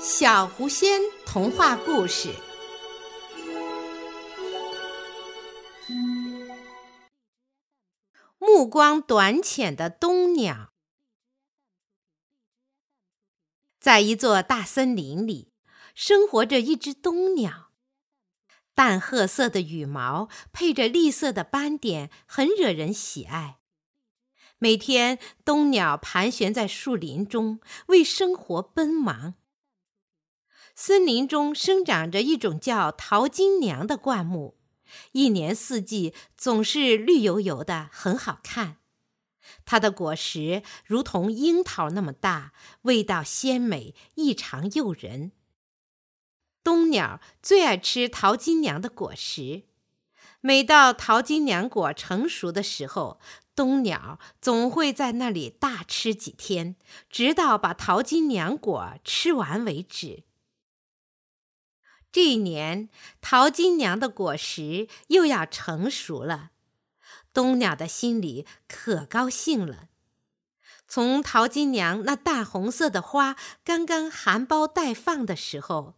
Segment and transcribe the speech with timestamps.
[0.00, 2.32] 小狐仙童话故事。
[8.38, 10.72] 目光短浅的冬鸟，
[13.80, 15.52] 在一座大森林里，
[15.96, 17.72] 生活着一只冬鸟。
[18.76, 23.58] 淡褐色的羽毛配着栗色的斑点，很惹人喜爱。
[24.58, 27.58] 每天，冬鸟盘旋在树林中，
[27.88, 29.34] 为生活奔忙。
[30.80, 34.56] 森林中生长着一种叫桃金娘的灌木，
[35.10, 38.76] 一年四季总是绿油油的，很好看。
[39.64, 42.52] 它的果实如同樱桃那么大，
[42.82, 45.32] 味道鲜美，异常诱人。
[46.62, 49.64] 冬鸟最爱吃桃金娘的果实，
[50.40, 53.18] 每到桃金娘果成熟的时候，
[53.56, 56.76] 冬鸟总会在那里大吃几天，
[57.10, 60.22] 直到把桃金娘果吃完为止。
[62.10, 62.88] 这一年，
[63.20, 66.50] 桃金娘的果实又要成熟了，
[67.32, 69.88] 冬鸟的心里可高兴了。
[70.86, 75.96] 从桃金娘那淡红色的花刚刚含苞待放的时候，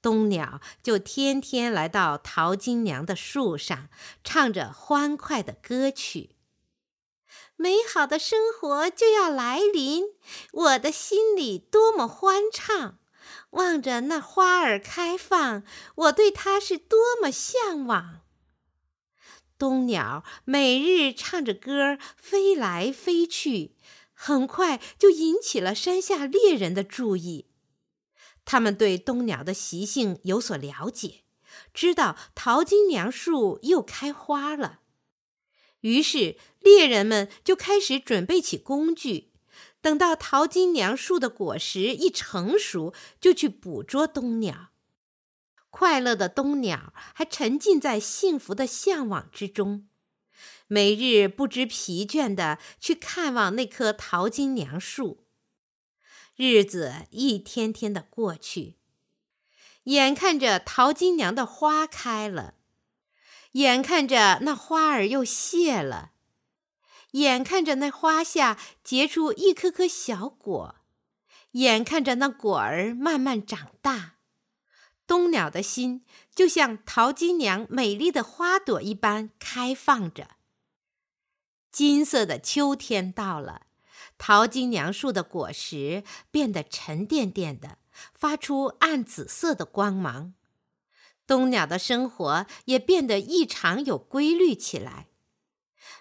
[0.00, 3.88] 冬鸟就天天来到桃金娘的树上，
[4.22, 6.36] 唱着欢快的歌曲。
[7.56, 10.04] 美好的生活就要来临，
[10.52, 12.98] 我的心里多么欢畅。
[13.50, 15.62] 望着那花儿开放，
[15.94, 18.20] 我对它是多么向往。
[19.58, 23.74] 冬鸟每日唱着歌飞来飞去，
[24.12, 27.50] 很快就引起了山下猎人的注意。
[28.44, 31.24] 他们对冬鸟的习性有所了解，
[31.74, 34.80] 知道桃金娘树又开花了，
[35.80, 39.27] 于是猎人们就开始准备起工具。
[39.80, 44.70] 等到桃金娘树的果实一成熟，就去捕捉冬鸟。
[45.70, 49.86] 快乐的冬鸟还沉浸在幸福的向往之中，
[50.66, 55.24] 每日不知疲倦地去看望那棵桃金娘树。
[56.34, 58.76] 日子一天天的过去，
[59.84, 62.54] 眼看着桃金娘的花开了，
[63.52, 66.12] 眼看着那花儿又谢了。
[67.12, 70.76] 眼看着那花下结出一颗颗小果，
[71.52, 74.16] 眼看着那果儿慢慢长大，
[75.06, 76.04] 冬鸟的心
[76.34, 80.36] 就像桃金娘美丽的花朵一般开放着。
[81.72, 83.62] 金色的秋天到了，
[84.18, 87.78] 桃金娘树的果实变得沉甸甸的，
[88.14, 90.34] 发出暗紫色的光芒。
[91.26, 95.08] 冬鸟的生活也变得异常有规律起来。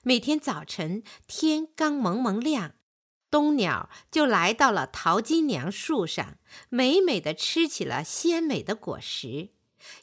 [0.08, 2.76] 每天早晨，天刚蒙蒙亮，
[3.30, 6.38] 冬鸟就来到了桃金娘树上，
[6.70, 9.50] 美美的吃起了鲜美的果实，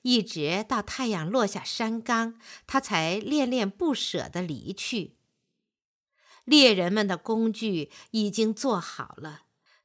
[0.02, 5.16] 一直到太阳落下山岗，它才恋恋不舍地离去。
[6.44, 9.44] 猎人们的工具已经做好了，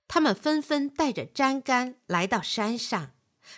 [0.09, 3.13] 他们纷纷带着粘杆来到山上，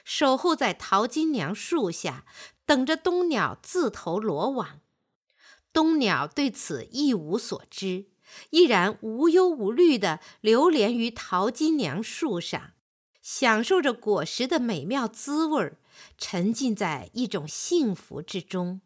[0.05, 2.23] 守候在桃金娘树下，
[2.67, 4.81] 等着冬鸟自投罗网。
[5.73, 8.07] 冬鸟对此一无所知，
[8.49, 12.73] 依然无忧无虑地流连于桃金娘树上，
[13.21, 15.73] 享受着果实的美妙滋味
[16.17, 18.81] 沉浸在一种幸福之中。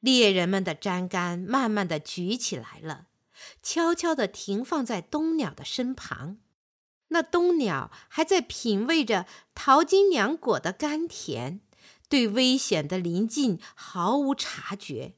[0.00, 3.06] 猎人们的粘杆慢慢地举起来了，
[3.62, 6.38] 悄悄地停放在冬鸟的身旁。
[7.08, 11.60] 那冬鸟还在品味着桃金娘果的甘甜，
[12.08, 15.14] 对危险的临近毫无察觉。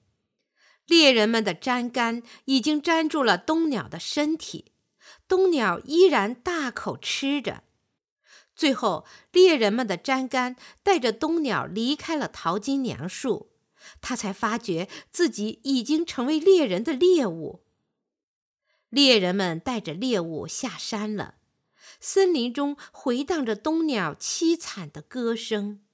[0.90, 4.72] 猎人们的粘杆已经粘住了冬鸟的身体，
[5.28, 7.62] 冬鸟依然大口吃着。
[8.56, 13.52] 最后，猎人们的粘杆带着冬鸟离开了淘金娘树，
[14.00, 17.62] 他才发觉自己已经成为猎人的猎物。
[18.88, 21.36] 猎人们带着猎物下山了，
[22.00, 25.84] 森林中回荡着冬鸟凄惨的歌声。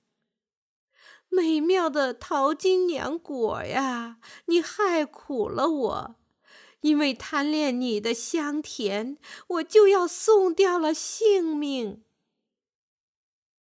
[1.36, 4.16] 美妙的桃金娘果呀，
[4.46, 6.14] 你害苦了我，
[6.80, 9.18] 因为贪恋你的香甜，
[9.48, 12.00] 我就要送掉了性命。